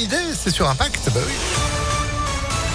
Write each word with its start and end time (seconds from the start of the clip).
idée, 0.00 0.34
c'est 0.34 0.50
sur 0.50 0.68
Impact. 0.68 1.10
Bah 1.14 1.20
oui. 1.26 1.69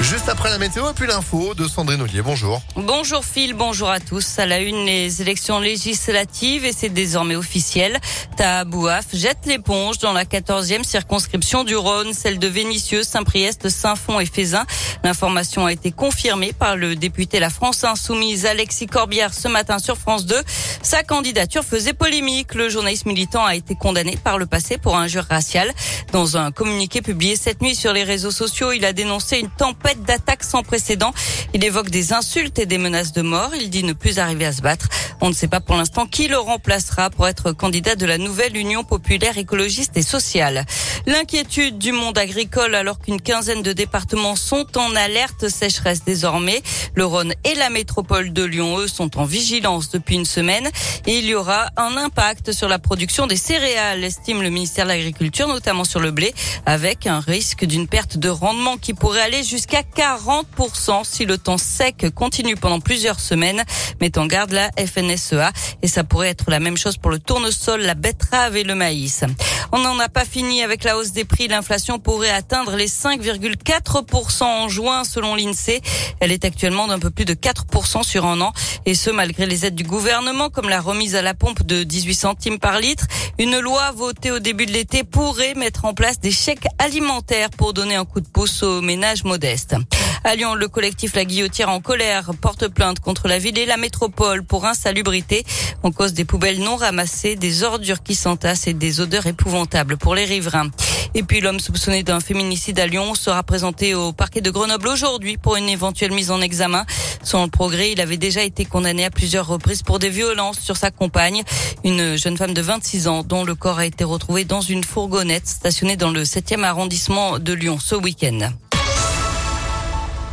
Juste 0.00 0.28
après 0.28 0.48
la 0.48 0.58
météo 0.58 0.88
et 0.88 0.92
puis 0.94 1.08
l'info 1.08 1.54
de 1.54 1.66
Sandrine 1.66 2.00
Ollier. 2.00 2.22
Bonjour. 2.22 2.62
Bonjour 2.76 3.24
Phil, 3.24 3.52
bonjour 3.52 3.90
à 3.90 3.98
tous. 3.98 4.38
À 4.38 4.46
la 4.46 4.60
une, 4.60 4.86
les 4.86 5.20
élections 5.22 5.58
législatives 5.58 6.64
et 6.64 6.72
c'est 6.72 6.88
désormais 6.88 7.34
officiel. 7.34 7.98
Tahabouaf 8.36 9.06
jette 9.12 9.44
l'éponge 9.46 9.98
dans 9.98 10.12
la 10.12 10.24
14e 10.24 10.84
circonscription 10.84 11.64
du 11.64 11.74
Rhône, 11.74 12.12
celle 12.12 12.38
de 12.38 12.46
Vénissieux, 12.46 13.02
Saint-Priest, 13.02 13.68
Saint-Fond 13.68 14.20
et 14.20 14.26
Fézin. 14.26 14.64
L'information 15.02 15.66
a 15.66 15.72
été 15.72 15.90
confirmée 15.90 16.52
par 16.52 16.76
le 16.76 16.94
député 16.94 17.40
La 17.40 17.50
France 17.50 17.82
Insoumise 17.82 18.46
Alexis 18.46 18.86
Corbière 18.86 19.34
ce 19.34 19.48
matin 19.48 19.80
sur 19.80 19.96
France 19.96 20.26
2. 20.26 20.36
Sa 20.80 21.02
candidature 21.02 21.64
faisait 21.64 21.92
polémique. 21.92 22.54
Le 22.54 22.68
journaliste 22.68 23.06
militant 23.06 23.44
a 23.44 23.56
été 23.56 23.74
condamné 23.74 24.16
par 24.16 24.38
le 24.38 24.46
passé 24.46 24.78
pour 24.78 24.96
injure 24.96 25.24
raciale. 25.28 25.72
Dans 26.12 26.36
un 26.36 26.52
communiqué 26.52 27.02
publié 27.02 27.34
cette 27.34 27.62
nuit 27.62 27.74
sur 27.74 27.92
les 27.92 28.04
réseaux 28.04 28.30
sociaux, 28.30 28.70
il 28.70 28.84
a 28.84 28.92
dénoncé 28.92 29.38
une 29.38 29.50
tempête 29.50 29.87
d'attaques 29.94 30.44
sans 30.44 30.62
précédent. 30.62 31.12
Il 31.54 31.64
évoque 31.64 31.90
des 31.90 32.12
insultes 32.12 32.58
et 32.58 32.66
des 32.66 32.78
menaces 32.78 33.12
de 33.12 33.22
mort. 33.22 33.50
Il 33.58 33.70
dit 33.70 33.84
ne 33.84 33.92
plus 33.92 34.18
arriver 34.18 34.46
à 34.46 34.52
se 34.52 34.62
battre. 34.62 34.88
On 35.20 35.28
ne 35.28 35.34
sait 35.34 35.48
pas 35.48 35.60
pour 35.60 35.76
l'instant 35.76 36.06
qui 36.06 36.28
le 36.28 36.38
remplacera 36.38 37.10
pour 37.10 37.26
être 37.26 37.52
candidat 37.52 37.96
de 37.96 38.06
la 38.06 38.18
nouvelle 38.18 38.56
Union 38.56 38.84
populaire 38.84 39.36
écologiste 39.36 39.96
et 39.96 40.02
sociale. 40.02 40.64
L'inquiétude 41.06 41.78
du 41.78 41.92
monde 41.92 42.18
agricole 42.18 42.74
alors 42.74 43.00
qu'une 43.00 43.20
quinzaine 43.20 43.62
de 43.62 43.72
départements 43.72 44.36
sont 44.36 44.66
en 44.76 44.94
alerte 44.94 45.48
sécheresse 45.48 46.04
désormais. 46.04 46.62
Le 46.94 47.04
Rhône 47.04 47.32
et 47.44 47.54
la 47.54 47.70
métropole 47.70 48.32
de 48.32 48.44
Lyon, 48.44 48.78
eux, 48.78 48.88
sont 48.88 49.18
en 49.18 49.24
vigilance 49.24 49.90
depuis 49.90 50.16
une 50.16 50.24
semaine 50.24 50.68
et 51.06 51.18
il 51.18 51.24
y 51.24 51.34
aura 51.34 51.66
un 51.76 51.96
impact 51.96 52.52
sur 52.52 52.68
la 52.68 52.78
production 52.78 53.26
des 53.26 53.36
céréales, 53.36 54.04
estime 54.04 54.42
le 54.42 54.50
ministère 54.50 54.84
de 54.84 54.90
l'Agriculture, 54.90 55.48
notamment 55.48 55.84
sur 55.84 56.00
le 56.00 56.10
blé, 56.10 56.34
avec 56.66 57.06
un 57.06 57.20
risque 57.20 57.64
d'une 57.64 57.88
perte 57.88 58.18
de 58.18 58.28
rendement 58.28 58.76
qui 58.76 58.94
pourrait 58.94 59.22
aller 59.22 59.42
jusqu'à 59.42 59.77
40% 59.82 61.04
si 61.04 61.24
le 61.24 61.38
temps 61.38 61.58
sec 61.58 62.06
continue 62.14 62.56
pendant 62.56 62.80
plusieurs 62.80 63.20
semaines, 63.20 63.62
met 64.00 64.18
en 64.18 64.26
garde 64.26 64.52
la 64.52 64.70
FNSEA 64.76 65.52
et 65.82 65.88
ça 65.88 66.04
pourrait 66.04 66.28
être 66.28 66.50
la 66.50 66.60
même 66.60 66.76
chose 66.76 66.96
pour 66.96 67.10
le 67.10 67.18
tournesol, 67.18 67.80
la 67.80 67.94
betterave 67.94 68.56
et 68.56 68.64
le 68.64 68.74
maïs. 68.74 69.24
On 69.72 69.78
n'en 69.78 69.98
a 69.98 70.08
pas 70.08 70.24
fini 70.24 70.62
avec 70.62 70.84
la 70.84 70.96
hausse 70.96 71.12
des 71.12 71.24
prix. 71.24 71.48
L'inflation 71.48 71.98
pourrait 71.98 72.30
atteindre 72.30 72.76
les 72.76 72.88
5,4% 72.88 74.44
en 74.44 74.68
juin 74.68 75.04
selon 75.04 75.34
l'INSEE. 75.34 75.80
Elle 76.20 76.32
est 76.32 76.44
actuellement 76.44 76.86
d'un 76.86 76.98
peu 76.98 77.10
plus 77.10 77.24
de 77.24 77.34
4% 77.34 78.02
sur 78.02 78.26
un 78.26 78.40
an 78.40 78.52
et 78.86 78.94
ce 78.94 79.10
malgré 79.10 79.46
les 79.46 79.66
aides 79.66 79.74
du 79.74 79.84
gouvernement 79.84 80.48
comme 80.48 80.68
la 80.68 80.80
remise 80.80 81.14
à 81.14 81.22
la 81.22 81.34
pompe 81.34 81.62
de 81.64 81.82
18 81.82 82.14
centimes 82.14 82.58
par 82.58 82.80
litre. 82.80 83.06
Une 83.38 83.58
loi 83.58 83.90
votée 83.92 84.30
au 84.30 84.38
début 84.38 84.66
de 84.66 84.72
l'été 84.72 85.04
pourrait 85.04 85.54
mettre 85.54 85.84
en 85.84 85.94
place 85.94 86.20
des 86.20 86.32
chèques 86.32 86.66
alimentaires 86.78 87.50
pour 87.50 87.74
donner 87.74 87.96
un 87.96 88.04
coup 88.04 88.20
de 88.20 88.28
pouce 88.28 88.62
aux 88.62 88.80
ménages 88.80 89.24
modestes. 89.24 89.76
À 90.24 90.34
Lyon, 90.34 90.54
le 90.54 90.68
collectif 90.68 91.14
La 91.14 91.24
Guillotière 91.24 91.68
en 91.68 91.80
colère 91.80 92.32
porte 92.40 92.68
plainte 92.68 93.00
contre 93.00 93.28
la 93.28 93.38
ville 93.38 93.56
et 93.58 93.66
la 93.66 93.76
métropole 93.76 94.42
pour 94.42 94.66
insalubrité 94.66 95.44
en 95.82 95.92
cause 95.92 96.12
des 96.12 96.24
poubelles 96.24 96.58
non 96.58 96.76
ramassées, 96.76 97.36
des 97.36 97.62
ordures 97.62 98.02
qui 98.02 98.14
s'entassent 98.14 98.66
et 98.66 98.74
des 98.74 99.00
odeurs 99.00 99.26
épouvantables 99.26 99.96
pour 99.96 100.14
les 100.14 100.24
riverains. 100.24 100.70
Et 101.14 101.22
puis 101.22 101.40
l'homme 101.40 101.60
soupçonné 101.60 102.02
d'un 102.02 102.20
féminicide 102.20 102.78
à 102.80 102.86
Lyon 102.86 103.14
sera 103.14 103.42
présenté 103.42 103.94
au 103.94 104.12
parquet 104.12 104.40
de 104.40 104.50
Grenoble 104.50 104.88
aujourd'hui 104.88 105.36
pour 105.36 105.56
une 105.56 105.68
éventuelle 105.68 106.12
mise 106.12 106.30
en 106.30 106.40
examen. 106.40 106.84
Selon 107.22 107.44
le 107.44 107.50
progrès, 107.50 107.92
il 107.92 108.00
avait 108.00 108.16
déjà 108.16 108.42
été 108.42 108.64
condamné 108.64 109.04
à 109.04 109.10
plusieurs 109.10 109.46
reprises 109.46 109.82
pour 109.82 109.98
des 109.98 110.10
violences 110.10 110.60
sur 110.60 110.76
sa 110.76 110.90
compagne, 110.90 111.42
une 111.84 112.16
jeune 112.16 112.36
femme 112.36 112.54
de 112.54 112.60
26 112.60 113.08
ans 113.08 113.22
dont 113.22 113.44
le 113.44 113.54
corps 113.54 113.78
a 113.78 113.86
été 113.86 114.04
retrouvé 114.04 114.44
dans 114.44 114.60
une 114.60 114.84
fourgonnette 114.84 115.46
stationnée 115.46 115.96
dans 115.96 116.10
le 116.10 116.24
7e 116.24 116.64
arrondissement 116.64 117.38
de 117.38 117.52
Lyon 117.52 117.78
ce 117.80 117.94
week-end. 117.94 118.50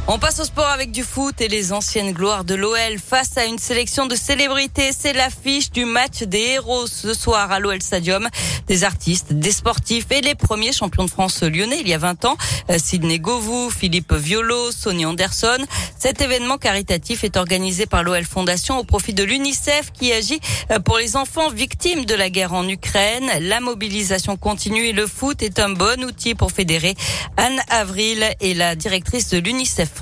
On 0.08 0.20
passe 0.20 0.40
au 0.40 0.44
sport 0.44 0.68
avec 0.68 0.92
du 0.92 1.02
foot 1.02 1.42
et 1.42 1.48
les 1.48 1.74
anciennes 1.74 2.12
gloires 2.12 2.44
de 2.44 2.54
l'OL 2.54 3.00
face 3.04 3.40
à 3.40 3.46
une 3.46 3.58
sélection 3.58 4.06
de 4.06 4.16
célébrités. 4.16 4.92
C'est 4.96 5.14
l'affiche 5.14 5.72
du 5.72 5.84
match 5.84 6.22
des 6.22 6.42
héros 6.54 6.86
ce 6.86 7.16
soir 7.16 7.52
à 7.52 7.60
l'OL 7.60 7.82
Stadium. 7.82 8.30
Des 8.68 8.84
artistes, 8.84 9.34
des 9.34 9.52
sportifs 9.52 10.06
et 10.12 10.22
les 10.22 10.36
premiers 10.36 10.74
champions 10.74 11.06
de 11.06 11.10
France 11.10 11.42
lyonnais 11.42 11.80
il 11.82 11.88
y 11.88 11.94
a 11.96 11.98
20 11.98 12.26
ans. 12.26 12.38
Euh, 12.70 12.78
Sidney 12.78 13.18
Govou, 13.18 13.72
Philippe 13.72 14.14
Violo, 14.14 14.72
Sonny 14.72 15.08
Anderson. 15.08 15.58
Cet 15.98 16.22
événement 16.22 16.60
caritatif 16.60 17.24
est 17.24 17.36
organisé 17.36 17.88
par 17.88 18.04
l'OL 18.04 18.26
Fondation 18.26 18.78
au 18.78 18.84
profit 18.84 19.16
de 19.16 19.24
l'UNICEF 19.24 19.92
qui 19.92 20.14
agit 20.14 20.40
euh, 20.70 20.80
pour 20.80 21.00
les 21.00 21.16
enfants 21.18 21.50
victimes 21.50 22.06
de 22.06 22.14
la 22.14 22.30
guerre 22.30 22.54
en 22.54 22.68
Ukraine. 22.70 23.28
La 23.42 23.60
mobilisation 23.60 24.38
continue 24.38 24.86
et 24.86 24.94
le 24.94 25.08
foot 25.08 25.42
est 25.42 25.58
un 25.58 25.70
bon 25.70 26.04
outil 26.04 26.36
pour 26.36 26.52
fédérer. 26.52 26.94
Anne 27.38 27.60
Avril 27.70 28.24
est 28.40 28.54
la 28.54 28.76
directrice 28.76 29.30
de 29.32 29.40
l'UNICEF 29.40 29.95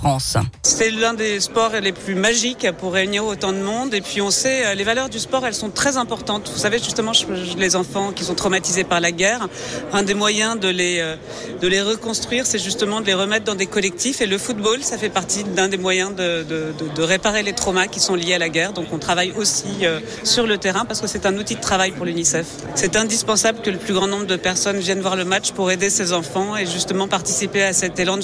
C'est 0.64 0.92
l'un 0.92 1.14
des 1.14 1.40
sports 1.40 1.72
les 1.81 1.92
plus 1.92 2.16
magiques 2.16 2.68
pour 2.78 2.94
réunir 2.94 3.26
autant 3.26 3.52
de 3.52 3.59
monde. 3.59 3.94
Et 3.94 4.02
puis 4.02 4.22
on 4.22 4.31
sait, 4.31 4.66
euh, 4.66 4.74
les 4.74 4.84
valeurs 4.84 5.09
du 5.09 5.20
sport, 5.20 5.46
elles 5.46 5.54
sont 5.54 5.70
très 5.70 5.98
importantes. 5.98 6.50
Vous 6.54 6.59
savez, 6.59 6.80
justement, 6.80 7.12
les 7.58 7.76
enfants 7.76 8.12
qui 8.12 8.24
sont 8.24 8.34
traumatisés 8.34 8.84
par 8.84 9.00
la 9.00 9.12
guerre, 9.12 9.48
un 9.92 10.04
des 10.04 10.14
moyens 10.14 10.59
de 10.59 10.68
les, 10.68 11.00
euh, 11.00 11.16
de 11.62 11.68
les 11.68 11.81
reconstruire, 11.81 12.46
c'est 12.46 12.59
justement 12.59 13.02
de 13.02 13.06
les 13.06 13.14
remettre 13.14 13.46
dans 13.46 13.56
des 13.56 13.66
collectifs. 13.66 14.22
Et 14.22 14.26
le 14.26 14.38
football, 14.38 14.84
ça 14.84 14.98
fait 14.98 15.09
partie 15.09 15.44
d'un 15.44 15.68
des 15.68 15.78
moyens 15.78 16.16
de, 16.16 16.44
de, 16.44 16.74
de, 16.96 17.02
réparer 17.02 17.44
les 17.44 17.54
traumas 17.54 17.88
qui 17.88 18.00
sont 18.00 18.16
liés 18.16 18.34
à 18.34 18.40
la 18.40 18.50
guerre. 18.50 18.74
Donc 18.74 18.88
on 18.92 19.00
travaille 19.00 19.34
aussi 19.38 19.84
euh, 19.84 20.00
sur 20.24 20.48
le 20.48 20.58
terrain 20.58 20.86
parce 20.86 21.02
que 21.02 21.08
c'est 21.08 21.25
un 21.25 21.38
outil 21.38 21.56
de 21.56 21.62
travail 21.62 21.92
pour 21.92 22.06
l'UNICEF. 22.06 22.48
C'est 22.75 22.96
indispensable 22.96 23.62
que 23.62 23.70
le 23.70 23.78
plus 23.78 23.94
grand 23.94 24.08
nombre 24.08 24.25
de 24.25 24.36
personnes 24.36 24.80
viennent 24.80 25.02
voir 25.02 25.16
le 25.16 25.25
match 25.25 25.52
pour 25.52 25.72
aider 25.72 25.90
ces 25.90 26.14
enfants 26.14 26.58
et 26.58 26.66
justement 26.66 27.08
participer 27.08 27.64
à 27.64 27.74
cet 27.74 28.00
élan 28.00 28.20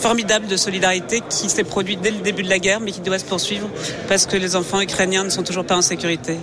formidable 0.00 0.46
de 0.46 0.56
solidarité 0.56 0.99
qui 1.28 1.48
s'est 1.48 1.64
produit 1.64 1.96
dès 1.96 2.10
le 2.10 2.18
début 2.18 2.42
de 2.42 2.48
la 2.48 2.58
guerre, 2.58 2.80
mais 2.80 2.92
qui 2.92 3.00
doit 3.00 3.18
se 3.18 3.24
poursuivre 3.24 3.68
parce 4.08 4.26
que 4.26 4.36
les 4.36 4.56
enfants 4.56 4.80
ukrainiens 4.80 5.24
ne 5.24 5.30
sont 5.30 5.42
toujours 5.42 5.64
pas 5.64 5.76
en 5.76 5.82
sécurité. 5.82 6.36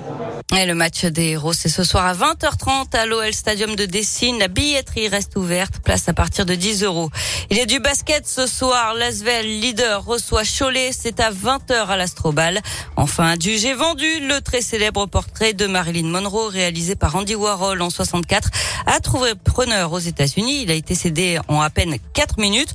Le 0.52 0.74
match 0.74 1.06
des 1.06 1.32
héros, 1.32 1.54
c'est 1.54 1.70
ce 1.70 1.84
soir 1.84 2.06
à 2.06 2.14
20h30 2.14 2.96
à 2.96 3.06
l'OL 3.06 3.32
Stadium 3.34 3.76
de 3.76 3.86
Dessine. 3.86 4.40
La 4.40 4.48
billetterie 4.48 5.08
reste 5.08 5.36
ouverte, 5.36 5.80
place 5.84 6.10
à 6.10 6.14
partir 6.14 6.46
de 6.46 6.56
10 6.56 6.84
euros. 6.84 7.12
Il 7.52 7.58
y 7.58 7.62
a 7.62 7.66
du 7.66 7.80
basket 7.80 8.26
ce 8.28 8.48
soir. 8.48 8.96
L'Asvel, 8.96 9.46
leader, 9.46 10.04
reçoit 10.04 10.44
Cholet. 10.44 10.92
C'est 10.94 11.20
à 11.20 11.32
20h 11.32 11.88
à 11.88 11.98
l'Astrobal. 11.98 12.62
Enfin, 12.96 13.38
du 13.38 13.58
J'ai 13.58 13.74
vendu 13.74 14.06
le 14.22 14.42
très 14.42 14.62
célèbre 14.62 15.06
portrait 15.06 15.54
de 15.54 15.68
Marilyn 15.68 16.08
Monroe 16.08 16.48
réalisé 16.48 16.96
par 16.96 17.16
Andy 17.16 17.36
Warhol 17.36 17.82
en 17.82 17.90
64 17.90 18.50
a 18.88 19.00
trouvé 19.00 19.34
preneur 19.36 19.94
aux 19.94 20.00
États-Unis. 20.00 20.62
Il 20.64 20.72
a 20.72 20.76
été 20.76 20.96
cédé 20.96 21.40
en 21.48 21.62
à 21.62 21.70
peine 21.70 21.98
4 22.14 22.40
minutes 22.40 22.74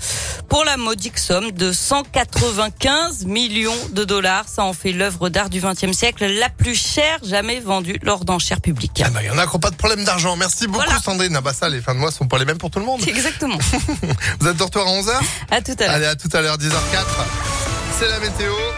pour 0.52 0.66
la 0.66 0.76
modique 0.76 1.18
somme 1.18 1.50
de 1.50 1.72
195 1.72 3.24
millions 3.24 3.72
de 3.92 4.04
dollars. 4.04 4.44
Ça 4.46 4.64
en 4.64 4.74
fait 4.74 4.92
l'œuvre 4.92 5.30
d'art 5.30 5.48
du 5.48 5.62
XXe 5.62 5.96
siècle 5.96 6.26
la 6.26 6.50
plus 6.50 6.74
chère 6.74 7.20
jamais 7.24 7.58
vendue 7.58 7.98
lors 8.02 8.26
d'enchères 8.26 8.60
publiques. 8.60 9.02
Ah 9.02 9.08
bah, 9.08 9.20
il 9.22 9.28
y 9.28 9.30
en 9.30 9.38
a 9.38 9.46
qui 9.46 9.54
n'ont 9.54 9.60
pas 9.60 9.70
de 9.70 9.76
problème 9.76 10.04
d'argent. 10.04 10.36
Merci 10.36 10.66
beaucoup 10.66 10.84
Sandrine. 11.02 11.34
Ah 11.36 11.41
bah 11.41 11.54
ça, 11.54 11.70
les 11.70 11.80
fins 11.80 11.94
de 11.94 12.00
mois 12.00 12.10
sont 12.10 12.28
pas 12.28 12.36
les 12.36 12.44
mêmes 12.44 12.58
pour 12.58 12.70
tout 12.70 12.80
le 12.80 12.84
monde. 12.84 13.00
Exactement. 13.08 13.56
Vous 14.41 14.46
êtes 14.46 14.58
de 14.58 14.62
retour 14.62 14.82
à 14.82 14.91
11h 14.91 15.12
À 15.50 15.62
tout 15.62 15.72
à 15.78 15.84
l'heure. 15.84 15.91
Allez, 15.94 16.04
à 16.04 16.16
tout 16.16 16.28
à 16.30 16.42
l'heure, 16.42 16.58
10h04. 16.58 16.74
C'est 17.98 18.08
la 18.08 18.20
météo. 18.20 18.52